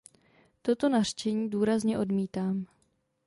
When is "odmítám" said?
1.99-2.65